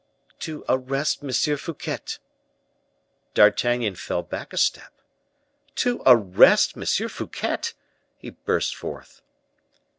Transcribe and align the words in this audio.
"To 0.39 0.65
arrest 0.67 1.19
M. 1.23 1.29
Fouquet." 1.57 1.99
D'Artagnan 3.35 3.93
fell 3.93 4.23
back 4.23 4.51
a 4.51 4.57
step. 4.57 4.91
"To 5.75 6.01
arrest 6.07 6.75
M. 6.75 6.83
Fouquet!" 7.07 7.73
he 8.17 8.31
burst 8.31 8.75
forth. 8.75 9.21